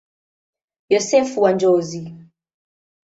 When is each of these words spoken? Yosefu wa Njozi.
Yosefu 0.93 1.41
wa 1.41 1.51
Njozi. 1.51 2.15